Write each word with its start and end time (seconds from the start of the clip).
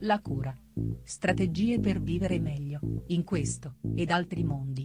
La 0.00 0.20
cura. 0.20 0.56
Strategie 1.04 1.80
per 1.80 2.00
vivere 2.00 2.38
meglio, 2.38 2.80
in 3.08 3.24
questo, 3.24 3.76
ed 3.94 4.10
altri 4.10 4.44
mondi. 4.44 4.84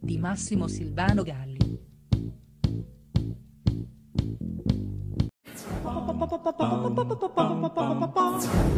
Di 0.00 0.18
Massimo 0.18 0.68
Silvano 0.68 1.22
Galli. 1.22 1.64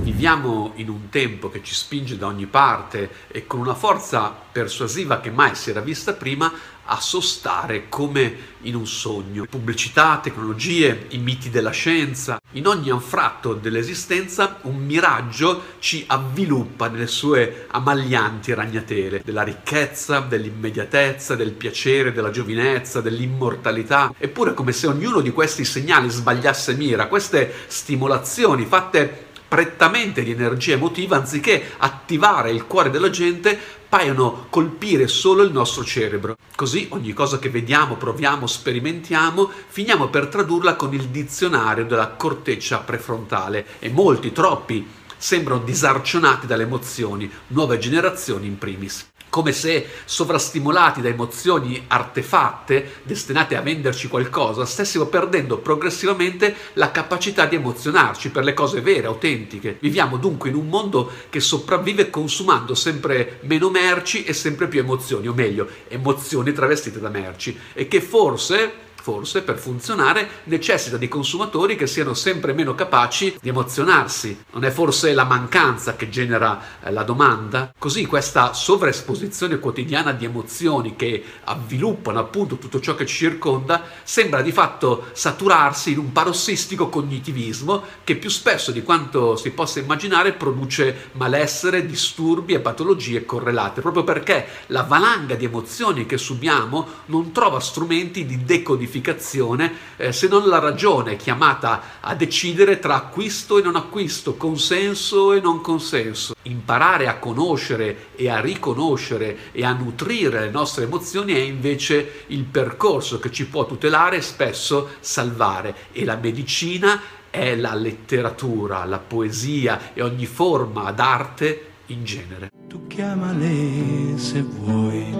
Viviamo 0.03 0.73
in 0.75 0.89
un 0.89 1.09
tempo 1.09 1.49
che 1.49 1.63
ci 1.63 1.75
spinge 1.75 2.17
da 2.17 2.27
ogni 2.27 2.47
parte 2.47 3.11
e 3.29 3.47
con 3.47 3.61
una 3.61 3.75
forza 3.75 4.33
persuasiva 4.53 5.21
che 5.21 5.31
mai 5.31 5.55
si 5.55 5.71
era 5.71 5.81
vista 5.81 6.15
prima 6.15 6.53
a 6.87 7.01
sostare 7.01 7.89
come 7.89 8.55
in 8.63 8.75
un 8.75 8.87
sogno. 8.87 9.47
Pubblicità, 9.49 10.19
tecnologie, 10.23 11.07
i 11.11 11.19
miti 11.19 11.51
della 11.51 11.71
scienza. 11.71 12.41
In 12.53 12.67
ogni 12.67 12.91
anfratto 12.91 13.55
dell'esistenza 13.55 14.59
un 14.63 14.77
miraggio 14.77 15.75
ci 15.79 16.05
avviluppa 16.07 16.89
nelle 16.89 17.07
sue 17.07 17.67
ammaglianti 17.71 18.55
ragnatele, 18.55 19.23
della 19.25 19.43
ricchezza, 19.43 20.21
dell'immediatezza, 20.21 21.35
del 21.37 21.53
piacere, 21.53 22.13
della 22.13 22.31
giovinezza, 22.31 23.01
dell'immortalità. 23.01 24.13
Eppure 24.17 24.55
come 24.55 24.73
se 24.73 24.87
ognuno 24.87 25.21
di 25.21 25.31
questi 25.31 25.65
segnali 25.65 26.09
sbagliasse 26.09 26.75
mira, 26.75 27.09
queste 27.09 27.53
stimolazioni 27.67 28.65
fatte 28.65 29.25
prettamente 29.49 30.23
di 30.23 30.31
energia 30.31 30.75
emotiva, 30.75 31.17
anziché 31.17 31.73
attivare 31.79 32.51
il 32.51 32.67
cuore 32.67 32.91
della 32.91 33.11
gente, 33.11 33.59
paiono 33.89 34.47
colpire 34.51 35.07
solo 35.07 35.43
il 35.43 35.53
nostro 35.53 35.85
cerebro. 35.85 36.37
Così 36.55 36.89
ogni 36.91 37.13
cosa 37.13 37.39
che 37.39 37.51
vediamo, 37.51 37.97
proviamo, 37.97 38.47
sperimentiamo, 38.47 39.51
finiamo 39.69 40.09
per 40.09 40.27
tradurla 40.27 40.75
con 40.75 40.93
il 40.93 41.09
dizionario 41.09 41.85
della 41.85 42.09
corteccia 42.09 42.79
prefrontale 42.79 43.67
e 43.79 43.89
molti, 43.89 44.33
troppi, 44.33 44.87
sembrano 45.17 45.63
disarcionati 45.63 46.47
dalle 46.47 46.65
emozioni, 46.65 47.31
nuove 47.49 47.79
generazioni 47.79 48.47
in 48.47 48.59
primis 48.59 49.15
come 49.37 49.53
se 49.53 49.87
sovrastimolati 50.07 51.03
da 51.03 51.11
emozioni 51.11 51.85
artefatte 51.89 53.03
destinate 53.03 53.55
a 53.55 53.61
venderci 53.61 54.09
qualcosa, 54.09 54.65
stessimo 54.65 55.05
perdendo 55.05 55.59
progressivamente 55.59 56.57
la 56.73 56.91
capacità 56.91 57.45
di 57.45 57.57
emozionarci 57.57 58.31
per 58.31 58.45
le 58.45 58.55
cose 58.55 58.81
vere, 58.81 59.09
autentiche. 59.09 59.77
Viviamo 59.79 60.17
dunque 60.17 60.49
in 60.49 60.55
un 60.55 60.69
mondo 60.69 61.13
che 61.29 61.41
sopravvive 61.41 62.09
consumando 62.09 62.75
sempre 62.75 63.41
meno 63.43 63.69
merci 63.69 64.25
e 64.25 64.33
sempre 64.33 64.69
più 64.69 64.81
emozioni, 64.81 65.29
o 65.29 65.35
meglio, 65.35 65.69
emozioni 65.89 66.55
travestite 66.55 66.99
da 66.99 67.11
merci, 67.11 67.55
e 67.75 67.89
che 67.89 68.01
forse 68.01 68.85
forse 69.07 69.43
per 69.43 69.57
funzionare 69.57 70.29
necessita 70.45 70.97
di 70.97 71.07
consumatori 71.07 71.77
che 71.77 71.87
siano 71.87 72.13
sempre 72.13 72.53
meno 72.53 72.75
capaci 72.75 73.39
di 73.41 73.51
emozionarsi. 73.51 74.37
Non 74.51 74.65
è 74.65 74.71
forse 74.73 75.15
la 75.15 75.23
mancanza 75.23 75.95
che 75.95 76.09
genera 76.09 76.61
eh, 76.83 76.91
la 76.91 77.05
domanda? 77.05 77.73
Così 77.79 78.05
questa 78.07 78.53
sovraesposizione 78.53 79.61
quotidiana 79.61 80.11
di 80.11 80.25
emozioni 80.25 80.97
che 80.97 81.23
avviluppano 81.45 82.19
appunto 82.19 82.57
tutto 82.59 82.81
ciò 82.81 82.97
che 82.97 83.07
ci 83.07 83.15
circonda 83.15 83.85
sembra 84.03 84.43
di 84.43 84.51
fatto 84.51 85.05
saturarsi 85.13 85.93
in 85.93 85.99
un 85.99 86.11
parossistico 86.11 86.89
cognitivismo 86.89 87.85
che 88.03 88.17
più 88.17 88.29
spesso 88.29 88.73
di 88.73 88.83
quanto 88.83 89.37
si 89.37 89.51
possa 89.51 89.79
immaginare 89.79 90.33
produce 90.33 91.11
malessere, 91.13 91.87
disturbi 91.87 92.55
e 92.55 92.59
patologie 92.59 93.25
correlate, 93.25 93.83
proprio 93.83 94.03
perché 94.03 94.49
la 94.67 94.83
valanga 94.83 95.37
di 95.37 95.45
emozioni 95.45 96.07
che 96.07 96.19
subiamo 96.19 96.89
non 97.07 97.31
trova 97.31 97.61
strumenti 97.61 98.27
di 98.27 98.43
decodificazione 98.43 98.95
giustificazione 98.97 99.73
eh, 99.97 100.13
se 100.13 100.29
non 100.29 100.49
la 100.49 100.59
ragione 100.59 101.17
chiamata 101.17 102.01
a 102.01 102.15
decidere 102.15 102.79
tra 102.79 102.95
acquisto 102.95 103.59
e 103.59 103.63
non 103.63 103.77
acquisto, 103.77 104.37
consenso 104.37 105.33
e 105.33 105.41
non 105.41 105.61
consenso. 105.61 106.35
Imparare 106.43 107.09
a 107.09 107.19
conoscere 107.19 108.09
e 108.17 108.29
a 108.29 108.41
riconoscere 108.41 109.53
e 109.53 109.65
a 109.65 109.73
nutrire 109.73 110.41
le 110.41 110.51
nostre 110.51 110.85
emozioni 110.85 111.35
è 111.35 111.39
invece 111.39 112.25
il 112.29 112.45
percorso 112.45 113.19
che 113.19 113.31
ci 113.31 113.47
può 113.47 113.67
tutelare 113.67 114.17
e 114.17 114.23
spesso 114.23 114.91
salvare 115.01 115.75
e 115.93 116.05
la 116.05 116.17
medicina 116.17 117.01
è 117.31 117.55
la 117.55 117.75
letteratura, 117.75 118.85
la 118.85 118.99
poesia 118.99 119.93
e 119.93 120.03
ogni 120.03 120.27
forma 120.27 120.91
d'arte 120.93 121.73
in 121.87 122.05
genere. 122.05 122.51
Tu 122.69 122.87
chiamale 122.87 124.17
se 124.17 124.43
vuoi 124.43 125.15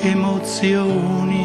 emozioni 0.00 1.41